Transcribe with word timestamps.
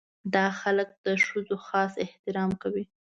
دا 0.33 0.45
خلک 0.61 0.89
د 1.05 1.07
ښځو 1.25 1.55
خاص 1.67 1.93
احترام 2.05 2.51
کوي. 2.61 2.83